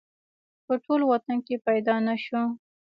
په 0.65 0.73
ټول 0.83 1.01
وطن 1.11 1.37
کې 1.45 1.55
پیدا 1.67 1.95
نه 2.07 2.15
شو 2.23 2.43